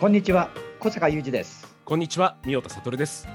[0.00, 1.68] こんにちは、小坂雄二です。
[1.84, 3.28] こんにちは、三代田悟です。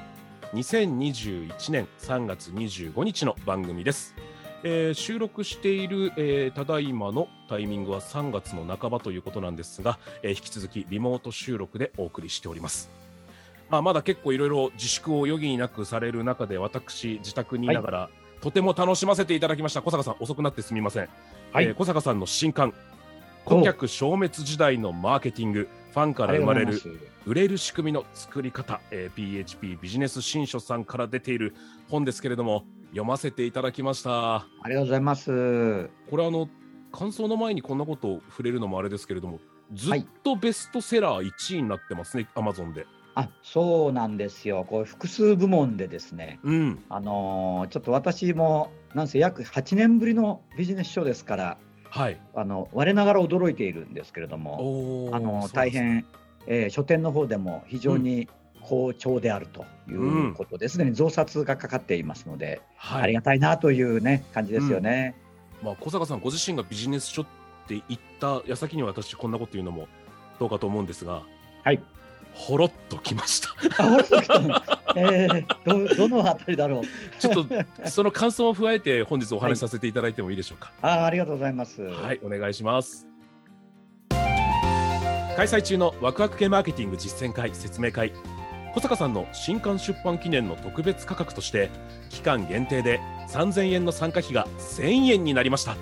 [0.55, 4.15] 2021年3月25日の番組です。
[4.63, 12.89] えー収録している、えーただいまのタイミングは3月の半ばということなんですが、えー引き続きリモート収録でお送りしております。
[13.69, 18.09] まあ、まだ結構いろいろ自粛を余儀なくされる中で、私、自宅にいながら、
[18.41, 19.83] とても楽しませていただきました。
[19.83, 21.09] 小坂さん、遅くなってすみません。
[21.51, 22.73] はいえー小坂さんの新刊、
[23.43, 26.77] 顧客消滅時代のマーケティング、ファンから生まれる
[27.25, 31.55] 売れる仕組みの作り方、えー PHP ビジネス新書さんから出ている
[31.89, 34.35] 本ですけれども読ませていただきました。
[34.35, 35.89] ありがとうございます。
[36.09, 36.49] これあの
[36.91, 39.39] 感想の前にこんなことを触れるのもあれですけれども
[39.71, 42.85] ずっはいとベストセラー1位になってますね、Amazon で。
[43.15, 44.65] あ、そうなんですよ。
[44.67, 46.83] こう複数部門でですね、うん。
[46.89, 51.57] あのーちょっと私もなんせ約8年ぶりのビジネス書ですから、
[51.95, 52.17] はい。
[52.35, 56.05] あの我ながら驚いているんですけれども、あの大ですね
[56.47, 58.27] 変、えー書店の方でも非常に
[58.61, 63.03] 好調であるということですで、に増刷がかかっていますので、はい。
[63.03, 65.15] ありがたいなというね感じですよね。
[65.63, 67.25] まあ、小坂さんご自身がビジネス書っ
[67.67, 69.87] て言った矢先に私こんなこと言うのも
[70.37, 71.23] どうかと思うんですが
[71.63, 71.81] はい。
[72.35, 73.49] ほろっときました
[74.97, 76.83] えー、どどのあたりだろう。
[77.19, 81.81] ちょっとその感想を加えて本日お話しさせていただいてもいいでしょうか あ、ありがとうございます。
[81.81, 83.07] はい、お願いします。
[85.35, 88.13] 開催中のワクワク系マーケティング実践会説明会
[88.73, 91.69] 小坂さんの新刊出版記念の特別価格として
[92.09, 95.75] 期間限定で3000円の参加費が1000円になりました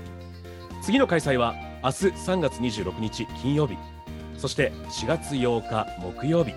[0.82, 3.78] 次の開催は明日3月26日金曜日
[4.38, 6.54] そして4月8日木曜日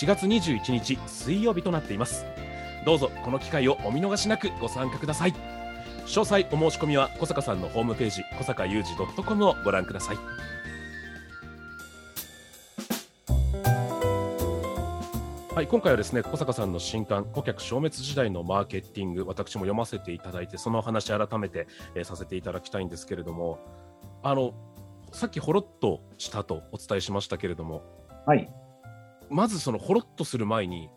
[0.00, 2.24] 4月21日水曜日となっています。
[2.86, 5.34] どうぞこの機会をお見逃しなくご参加ください。
[6.06, 10.16] 詳細お申し込みは小坂さんのホームページ小坂雄二 .com をご覧ください。
[15.54, 23.58] はい、今回はですね小坂さんの新刊「顧客消滅時代のマーケティング」私も読ませていただいてそのお話改めて、えーさせていただきたいんですけれども
[24.22, 24.54] あの
[25.12, 27.82] さっきほろっとしたとお伝えしましたけれども
[28.26, 28.50] はい。
[29.28, 30.90] まずそのほろっとする前に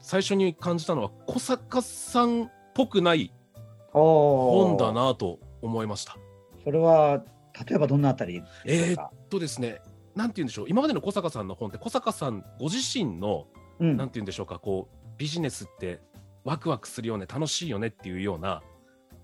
[0.00, 3.32] 最初に感じたのは小坂さんっぽくない
[3.94, 4.92] お本だ。
[4.92, 6.16] なと思いました。
[6.64, 7.22] それは
[7.68, 9.10] 例えばどんなあたりでしょうか？
[9.30, 9.80] とですね
[10.14, 10.66] なんて言うんでしょう？
[10.68, 13.46] 今までの小坂さんの本って小坂さんご自身の
[13.80, 16.00] うんなんて言うんでしょうかこうビジネスって
[16.44, 18.62] ワクワクするよね楽しいよねっていうような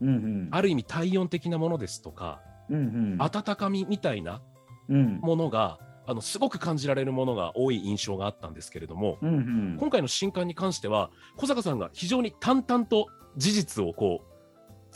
[0.00, 0.48] うんうん。
[0.52, 2.40] ある意味体温的なものですとか
[2.70, 3.16] うんうん。
[3.18, 4.42] 温かみみたいな
[4.88, 5.18] うん。
[5.20, 9.32] ものがあのすごく感じられるものが多い印象があったんですけれどもうんう
[9.74, 9.76] ん。
[9.78, 14.28] 今回の新刊に関しては小坂さんが非常に淡々と事実をこう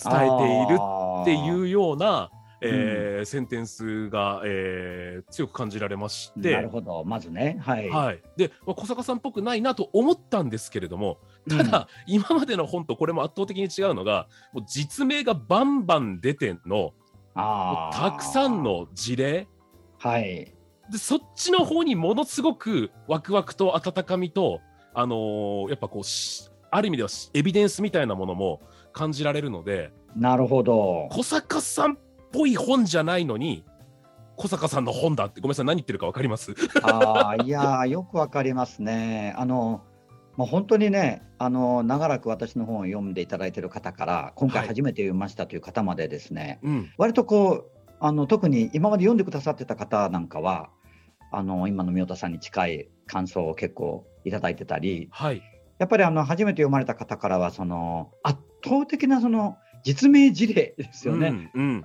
[0.02, 0.78] 伝えている
[1.20, 2.30] っていうような、
[2.62, 6.32] えーセンテンスが、えー強く感じられまし。
[6.40, 7.04] てなるほど。
[7.04, 7.58] まずね。
[7.60, 7.88] はい。
[7.88, 11.18] はい、で、まあ、小坂さんっぽくないなと思ったんですけれども
[11.48, 16.92] ただ、今までの本とこれも圧倒的に違うのがもう実名がバンバン出ての
[17.34, 18.62] たくさん。
[18.62, 19.48] の事例
[19.98, 20.54] はい。
[20.90, 24.60] でそっちの方にものすごくワクワクと温かみと、
[24.94, 28.60] あのーやっぱこうしある意味ではしエビデンスみたいなものも
[28.92, 31.08] 感じられるのでなるほど。
[31.10, 31.96] 小坂さんっ
[32.32, 33.64] ぽい本じゃないのに
[34.36, 36.52] 小坂さんの本だってごめんなさい何言ってるか分かります？
[36.82, 39.34] ああ、いやー、よくわかりますね。
[39.36, 39.82] あの。
[40.36, 46.58] まあ、本当にね、あの長らく私の本を読んでいただいている方から、今回はい初めて読みましたという方までですね。
[46.62, 47.70] うん割とこう
[48.00, 50.70] あの特に今まで読んでくださってた方なんかは
[51.30, 55.42] あの今の宮田さんに近い感想を結構いただいてたりはい
[55.78, 61.28] やっぱりあの初めて読まれた方からはその圧倒的なその実名事例ですよね。
[61.28, 61.84] うんうん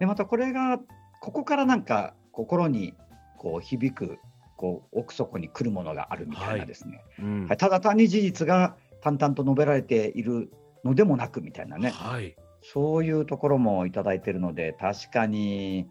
[0.00, 0.78] でまたこれが
[1.20, 2.94] ここからなんか心に
[3.36, 4.18] こう響く
[4.58, 10.50] こう奥底に来るものがあるみたいなですね、うんはいただ単に事実が淡々と述べられている
[10.84, 15.86] のでもなくみたいなね、はいそういうところもいただいているので、確かに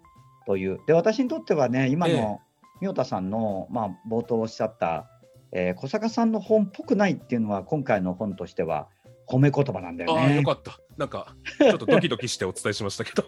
[0.45, 0.79] という。
[0.85, 2.41] で、私にとってはね、今ええの
[2.81, 5.07] 妙田さんの、まあ、冒頭おっしゃった、
[5.53, 8.89] えー小坂さんの本っぽくないっていうのは今回の本としては
[9.27, 10.43] 褒め言葉なんだよああ、ねよ。
[10.43, 10.77] かった。
[10.97, 13.23] なんか、ちょっとドキドキしてお伝えしましたけど。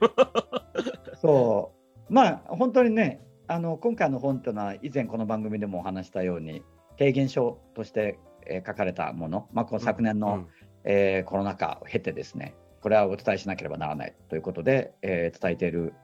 [1.22, 1.72] そ
[2.10, 3.22] うまあ本当にね
[3.52, 6.62] あの今回の本というのは以前この番組でもお話したように
[7.00, 10.46] 提言書として、えー書かれたもの、まあ、この昨年の、
[10.84, 15.96] えーコロナ禍を経てですねこれはお伝えしなければならないということで、えー伝えている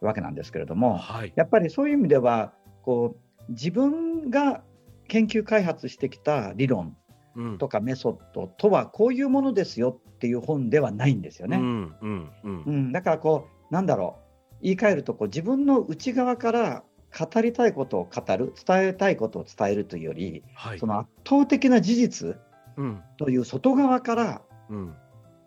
[0.00, 1.32] わけなんですけれどうんもはい。
[1.34, 2.52] やっぱりそういう意味では
[2.82, 3.16] こ
[3.48, 4.62] う自分が
[5.08, 6.96] 研究開発してきた理論
[7.34, 11.56] うんとかメソッドとはこういうものですよっていう本ではないんですよね。
[11.56, 16.84] うんうんうんうん、だからこうなんだろう言い換えるとこう自分の内側から
[17.18, 20.78] 語りたいことを語る伝えたいことを伝えるというよりはい。
[20.78, 22.36] その圧倒的な事実
[22.76, 23.02] うん。
[23.18, 24.94] という外側からうん。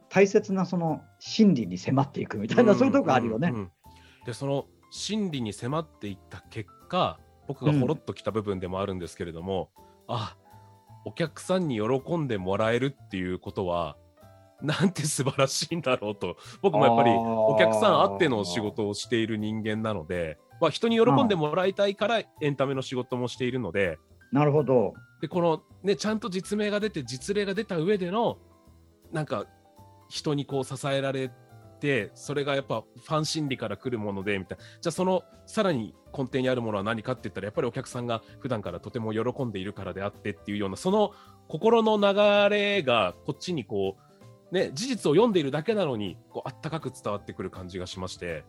[0.10, 3.50] 大切なその真理に迫っていくみたいな、そういうとこがあるよね。
[3.50, 3.72] うんうん
[4.26, 9.70] でその真理に迫っていった結果僕がほろっときた部分でもあるんですけれども、
[10.08, 10.36] あ
[11.06, 13.98] お客さんに喜んでもらえるっていうことは
[14.62, 23.98] なんて素晴らしいんだろうと僕もやっぱりお客さんあっての仕事をしている人間なので、まあ、人に喜んでもらいたいからエンタメの仕事もしているので。
[24.32, 24.94] なるほど。
[25.22, 28.38] でこのねちゃんと実名が出て実例が出た上での
[29.12, 29.46] なんか
[30.10, 31.32] 人にこう支えられ
[31.80, 34.64] てそれがやっぱファン心理から来るものでみたいな。
[34.82, 41.12] じゃあそのさらに根底にあるものは何かって言ったらやっぱりお客さんが普段からとても喜んでいるからであってっていうようなその
[41.48, 43.98] 心の流れがこっちにこ
[44.52, 48.46] うね事実を読んでいるだけなのにこうあったかく伝わってくる感じがしまして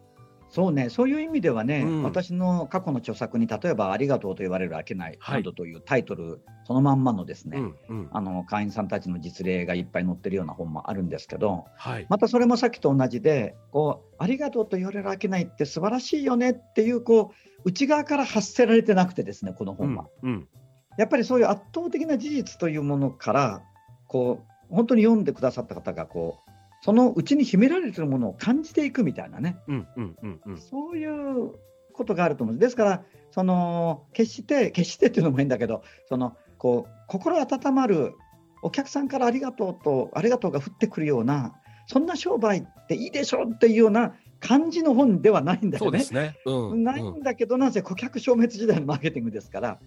[0.56, 2.02] そうね、そういう意味ではね、うん。
[2.02, 8.08] 私の過去の著作に、例えば、ありがとうと言われる飽きないはいなどというタイトル、そのまんまのですね、うんうん。
[8.10, 12.06] あの会員さんたちの実例がいっぱい載ってるような本もあるんですけど、はい。
[12.08, 20.06] またそれもさっきと同じで、こうありがとうと言われる飽きないって素晴らしいよねっていう、こう内側から発せられてなくてですね、このうん本は。
[20.22, 20.48] うん。
[20.96, 23.62] やっぱりそういう圧倒的な事実というものから、
[24.06, 26.50] こう本当に読んでくださった方がこう、
[26.86, 31.50] そのうちに秘められているものを感じていくみたいなね、うんうんうんうんそういう
[31.92, 32.68] ことがあると思うんです。
[32.68, 33.02] ですから、
[33.32, 38.14] その決して、決してっていうのも変だけど、そのこう心温まる
[38.62, 41.54] お客さんからありがとうと、ありがとうが降ってくるような、
[41.88, 45.86] そんな商売っていいでしょっていうような感じの本ではないんだよね。
[45.86, 49.80] そうですねうんないんだけど、なぜ顧客消滅時代のマーケティングですから、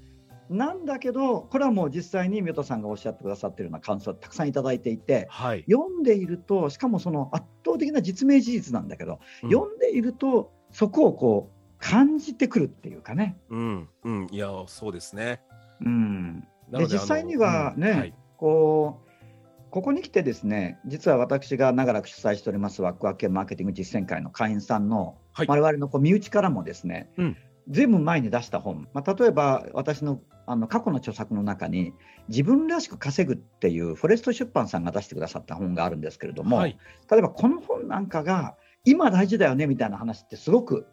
[0.49, 9.51] なんだけど、これはもう実際に宮田さんがおっしゃってくださっているような感想をたくさんいただいていて、はい、読んでいると、しかもその圧倒的な実名事実なんだけど、うん。
[9.51, 13.37] 読んでいると、そこをこう感じてくるっていうかね。
[13.49, 14.27] うんうん。
[14.31, 15.41] いやそうですね。
[15.81, 18.13] うん、で実際にはねうんはい。
[18.37, 19.09] こう
[19.69, 25.47] ここに来てですね、実は私が長らく主催しておりますワクワク系マーケティング実践会の会員さんの、はい。
[25.47, 27.37] 我々のこう身内からもですね、うん
[27.69, 31.93] ずいぶん前に出した本、まあ、例えば私のあの過去の著作の中に、
[32.27, 36.75] 自分らしく稼ぐっていうフォレスト出版さんが出してくださった本があるんですけれども、はい。
[37.09, 40.87] 例えばこの本なんかが今大事だよねみたいな話ってすごく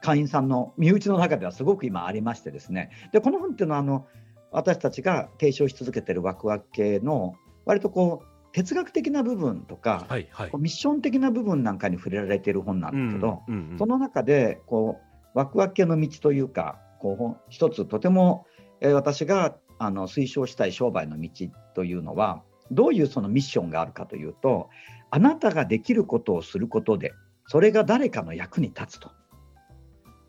[0.00, 2.90] 会員さんの身内の中ではすごく今ありましてですね。
[3.12, 4.06] でこの本っていうのはあの
[4.50, 7.34] 私たちが提唱し続けているワクワク系の
[7.66, 10.50] 割とこう哲学的な部分とか、はいはい。
[10.56, 13.78] ミッション的な部分なんかに触れられている本なんだけど、うんうんうん。
[13.78, 18.46] その中でこうワクワク系の道というかこう一つとても、
[18.80, 21.28] えー私があの推奨したい商売の道
[21.74, 24.70] というのはどういうそのミッションがあるかというと
[25.10, 27.12] あなたができることをすることで
[27.48, 29.10] それが誰かの役に立つと。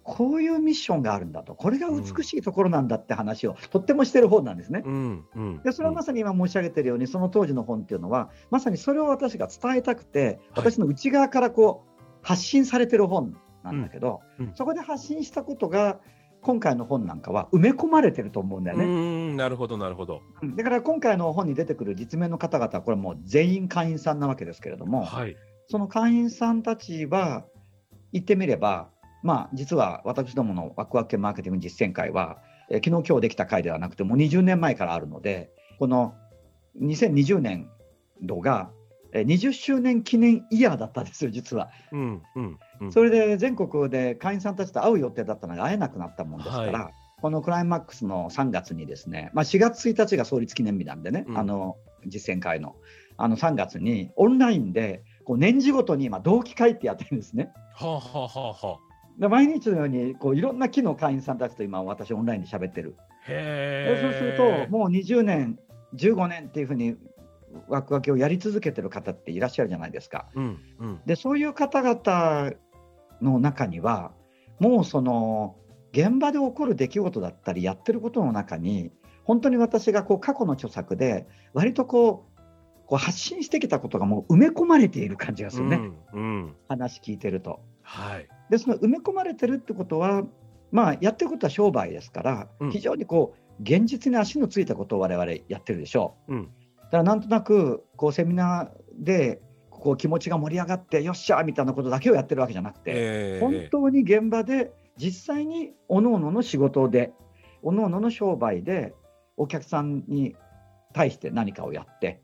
[0.03, 4.83] こういうミッションがあるんだと、これが美しいところなんだって話をとってもしてる本なんですね。
[4.85, 13.33] うんうんでそれはまさに今申し上げているように、その当時の本っていうのは、まさにそれを私が伝えたくて、はい私の内側からこう発信されてる本
[13.63, 14.45] なんだけど、うん。
[14.47, 14.55] うん。
[14.55, 15.99] そこで発信したことが、
[16.41, 18.85] 今回の本なんかは埋め込まれてると思うんだようね。
[18.85, 20.21] んなるほどなるほど。
[20.41, 20.55] うん。
[20.55, 25.37] だから今回の本に出てくる実名の方々は、これもう全員会員さんなわけですけれども、はい。
[25.67, 27.45] その会員さんたちは、
[28.11, 28.89] 言ってみれば、
[29.23, 32.37] まあ、実は私どものワクワク系マーケティング実践会は、
[32.69, 36.13] えー昨日今日できた会ではなくて、もう20年前からあるので、この
[36.81, 37.69] 2020年
[38.21, 38.82] 度が、えー
[39.21, 41.69] 20周年記念イヤーだったんですよ、実は。
[41.91, 46.91] うんうんうんそれで全国で会員さんたちと会う予定だったのが会えなくなったもんですから、は
[47.21, 52.75] このクライマックスの3月にですね、まあ、4月1日が創立記念日なんでね、うんあの実践会の
[53.15, 57.53] あの3月にオンラインでこう年次ごとに今同期会ってやってるんですね。
[57.75, 62.97] はあはあはあはあで毎日のようにこういろんな木の会員さんたちと今私オンラインで喋ってる。
[63.27, 65.59] へそうするともう20年
[65.95, 66.95] 15年っていうふうに
[67.67, 70.27] ワクワクをやり続けてる方っていらっしゃるじゃないですか。
[70.35, 72.51] うんうんでそういう方々
[73.21, 74.11] の中には
[74.59, 75.55] もうその
[75.91, 78.91] 現場で起こる出来事だったりやってることの中に
[79.23, 82.33] 本当に私がこう過去の著作で割とこう
[82.85, 85.79] こう発信してきたことがもう埋め込まれている感じがするね、
[86.13, 87.61] うんうん話聞いてると。
[87.81, 90.23] はいでその埋め込まれてるってことは
[90.71, 96.33] まあやってることは商売ですから、うん非常にこう現実に足のついたことを我々やってるでしょう。
[96.33, 96.49] うんだ
[96.93, 107.11] からなんとなくこうセミナーでこう気持ちが盛り上がってよっしゃみたいなことだけをやってるわけじゃなくて、えー本当に現場で実際に各々の仕事で
[107.63, 108.93] 各々の商売で
[109.37, 110.35] お客さんに
[110.93, 112.21] 対して何かをやって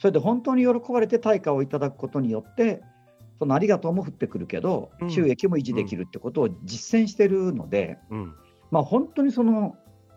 [0.00, 2.82] それで本当に喜ばれて対価をいただくことによって
[3.38, 5.10] そのありがとうも降ってくるけどうん。
[5.10, 8.34] 収益も維持できるってことを実践してるので、うん。
[8.70, 9.76] まあ、本当にその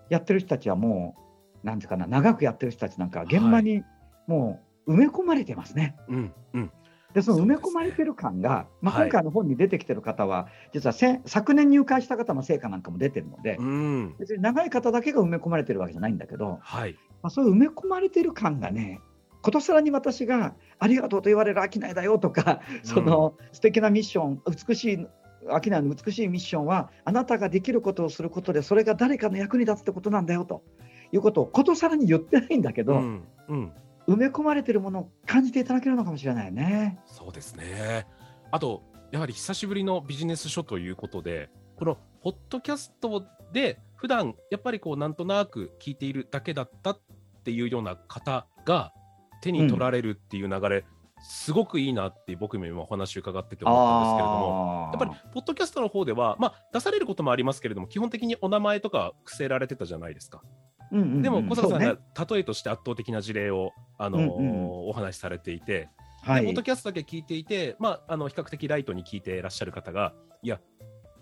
[0.09, 1.26] やってる人たちはもう
[1.63, 3.83] なんていうかな長くやってる人たちなんかは現場に
[4.27, 5.95] もう埋め込まれてますね。
[6.07, 6.71] うんうん。
[7.13, 9.09] でその埋め込まれてる感が、まあ、はい。
[9.09, 14.15] 今回の本に出てきてる方は、実はせ昨年入会した方の成果なんかも出てるので、うん。
[14.19, 16.93] 別に長い方だけが埋め込まれてるわけじゃないんだけど、はい。
[17.21, 19.01] まあ、そういう埋め込まれてる感がね、
[19.41, 25.07] ことさらに私がありがとうと言われる商いだよとか、その素敵なミッション、美しい
[25.49, 30.63] 商いの美しいミッションは、あなたができることをすることで、それが誰かの役に立つってことなんだよと
[31.11, 33.71] いうことをことさらに言ってないんだけど、うんうん
[34.07, 36.97] 埋め込まれてるものを感じていただけるのかもしれないね。
[37.05, 38.07] そうですね。
[38.51, 46.99] あと、やはり久しぶりのビジネス書ということで、このポッドキャストで、普段やっぱりこう、なんとなく聞いているだけだったっ
[47.43, 48.93] ていうような方が
[49.41, 50.85] 手に取られるっていう流れ、
[51.21, 60.41] すごくいいなって僕も今お話伺ってて思ったんですけれども、やっぱりポッドキャストの方では、まあ、出されることもありますけれども、基本的にお名前とか伏せられてたじゃないですか。
[60.91, 61.97] うんうんうんでも小坂さんが
[62.29, 65.89] 例えとして圧倒的な事例を、あのーうんうんお話しされていて、
[66.21, 66.41] はい。
[66.41, 70.59] でポッドキャストだけ聞いていて、まあ、あの比較的ライトに聞いていらっしゃる方が、いや、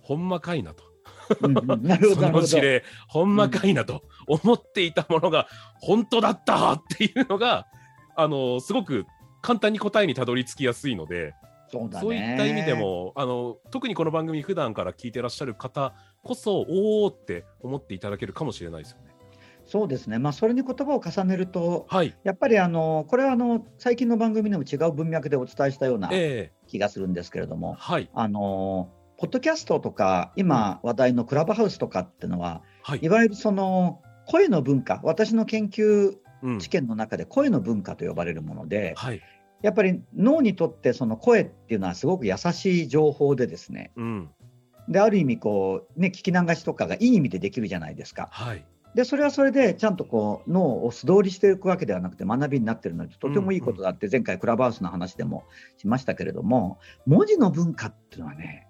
[0.01, 0.83] ほんまかいなと、
[1.41, 1.83] うんうん。
[1.83, 2.41] なるほ そどなるほど。
[2.41, 5.47] の事例、ほんまかいなと思っていたものが、
[5.79, 7.67] 本当だったっていうのが、
[8.15, 9.05] あのすごく
[9.41, 11.33] 簡単に答えにたどり着きやすいので、
[11.69, 15.93] そうそういった意味でもあの、特にこの番組、普段から聞いてらっしゃる方
[16.23, 19.01] こそ、おーって思っていただけるかもしれないですよ。
[19.01, 19.04] ね。
[19.75, 26.67] そうですね、まあ、それに言葉を重ねると、はい、やっぱりあのこれはあの最近の番組でも違う文脈でお伝えしたようなええ。
[26.67, 32.99] 気がするんですけれども、はい、あのポッドキャストとか、今話題のクラブハウスとかっていうのは、はい。
[33.01, 36.59] い、わゆるその声の文化、私の研究うん。
[36.59, 39.21] 知見の中で声の文化と呼ばれるもので、はい、
[39.61, 44.29] やっぱり脳にとってその声っていうのはすごく優しい情報でですね、うん、
[44.87, 48.29] である意味こう、ね、聞き流しとかがいい意味でできるじゃないですか。
[48.31, 55.43] はい、でそれはそれでちゃんとこう脳を素通りしていくわけではなくて学びになっているのでとてもいいことだって前回クラブハウスの話でも
[55.77, 58.67] しましたけれども文字の文化っていうのはね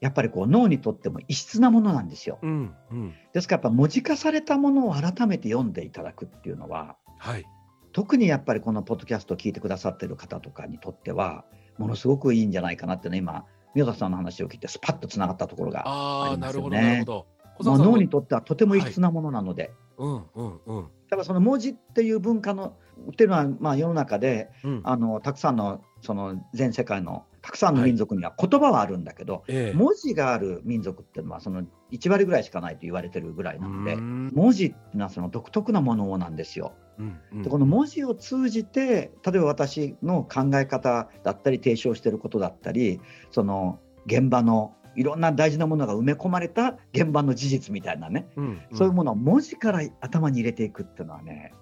[0.00, 2.38] やっぱりこう脳にとっても異質なものなんですよ。
[2.42, 7.44] うん、うん、ですからやっぱ文字化されたものを改めて読んでいただくっていうのははい、
[7.92, 11.44] 特にやっぱりこのポッドキャストを聞いてくださっている方とかにとっては
[11.78, 17.26] ものすごくいいんじゃないかなっていうのは今宮田さんの話を聞いてスパッとつながったところが、ああ、ありますよねなるほど。
[17.58, 19.72] 小まあ、脳にとってはとても異質なものなので。
[19.98, 22.76] うん、うん、うん、だからその文字っていう文化の
[23.10, 29.76] っていうのはまあ世の中でうん、あのたくさんのその全世界のたくさんの民族には言葉はあるんだけど、ええ。
[29.76, 34.32] 文字がある民族っていうのはその1割ぐらいしかないと言われてるぐらいなので、うん。
[34.34, 36.72] 文字っていうのはその独特なものなんですよ。
[36.98, 51.52] うんうんでこの文字を通じて例えば私の考え方だったり提唱していることだったりその現場のいろんな大事なものが埋め込まれた現場の事実みたいなね、うんそういうものを文字から頭に入れていくっていうのはね、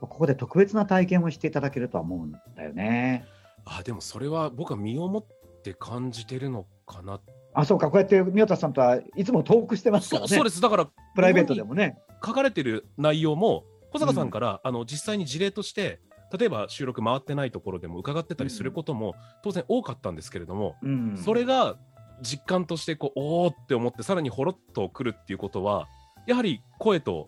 [0.00, 3.26] ここで特別な体験をしていただけるとは思うんだよね。
[3.64, 5.26] あでもそれは僕は身をもっ
[5.62, 7.20] て感じてるのかな。
[7.54, 10.28] あ、そうか、こうやって宮田さんとはいつもトークしてますからね。
[10.28, 10.60] そうそうです。
[10.60, 11.98] だからプライベートでもね。
[12.24, 16.00] 書かれてる内容も小坂さんから、あの実際に事例として
[16.36, 21.76] 例えば収録回ってないところでも伺ってたりすることも当然多かったんですけれども、うん、それが
[22.24, 25.86] 実感としてこうおーって思ってさらにほろっとくるっていうことは
[26.26, 27.26] やはり声と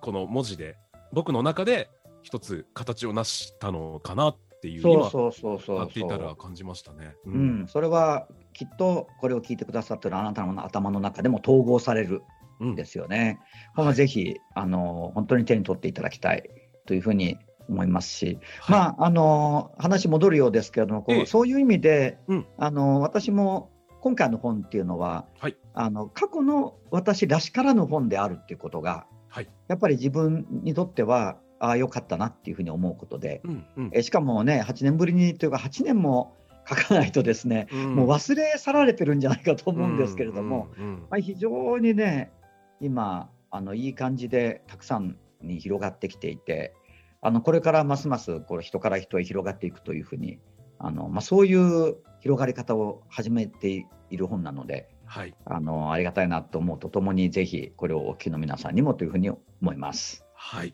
[0.00, 0.76] この文字で
[1.12, 1.88] 僕の中で
[2.22, 5.76] 一つ形を成したのかなっていうそう今そうそうそう。
[5.78, 6.18] やっていた。
[6.18, 7.16] ら感じましたね。
[7.26, 12.22] ううん、それはきっとこれを聞いてくださってるあなたの頭の中でも統合される
[12.60, 12.68] うん。
[12.70, 13.40] んですよね。
[13.74, 16.48] これはぜひあの本当に手に取っていただきたい
[16.86, 18.78] というふうに思いますし、はい。
[18.78, 21.26] まああの話戻るようですけれども、こうええ。
[21.26, 22.46] そういう意味で、うん。
[22.56, 23.70] あの私も
[24.02, 25.56] 今回の本っていうのは、はい。
[25.74, 29.48] あの過去の私らしからぬ本であるっていうことがはい。
[29.68, 33.90] やっぱり自分にとってはああよかったなっていうふうに思うことで、うんうん。
[33.92, 36.36] えしかもね8年ぶりにというか8年も
[36.68, 37.94] 書かないとですね、うん。
[37.94, 42.32] もう忘れ去られてるんじゃないかと思うんですけれども、うんうんまあ、非常にね
[42.80, 46.74] 今あのいい感じでたくさんに広がってきていて、
[47.20, 50.40] あのこれからますますこれ人から人へ広がっていくというふうに、
[50.80, 55.34] あのまあ、そういう広がり方を始めている本なので、はい。
[55.44, 60.24] あのありがたいなと思うとともに、ぜひこれをお聞きの皆さんにもというふうに思います。
[60.34, 60.72] はい。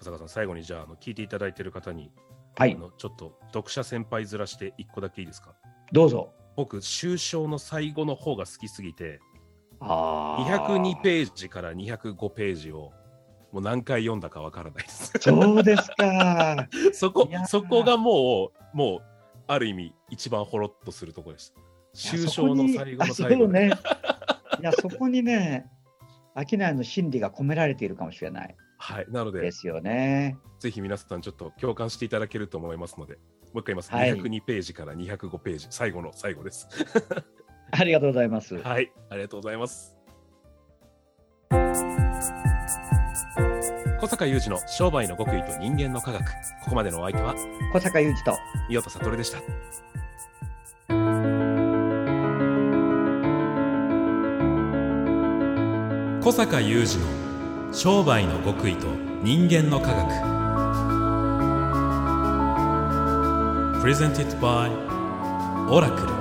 [0.00, 2.10] 小坂さん、最後にじゃあ、あの聞いていただいている方に、
[2.56, 5.54] はいあ、のちょっと読者先輩ずらして一個だけいいですか？
[5.92, 6.32] どうぞ。
[6.56, 9.20] 僕、終章の最後の方が好きすぎて、
[9.78, 12.92] あー202ページから205ページを
[13.52, 15.12] もう何回読んだかわからないです。
[15.20, 16.68] そうですか。
[16.92, 19.02] そこそこがもう、もう、
[19.48, 21.60] ある意味、一番ほろっとするところでした。
[21.94, 23.72] 終章の最後の最後ね。
[24.60, 25.66] いや、そこにね、
[26.36, 29.06] 商いの心理が込められているかもしれないはい。
[29.08, 30.36] なのでで、すよね。
[30.60, 33.90] ぜひ皆さんちょっと共感していただけると思いますので、もう一回言います。
[33.90, 36.68] はい202ページから205ページ、最後の最後です。
[37.70, 38.56] ありがとうございます。
[38.56, 38.92] はい。
[39.08, 39.96] ありがとうございます。
[44.08, 46.24] 小坂雄二の商売の極意と人間の科学。
[46.24, 47.34] ここまでのお相手は、
[47.74, 48.38] 小坂雄二と。
[48.70, 49.38] 伊予田悟でした。
[56.22, 56.98] 小坂雄二
[57.68, 58.86] の商売の極意と
[59.22, 60.10] 人間の科学
[63.82, 64.70] Presented by
[65.70, 66.17] オラクル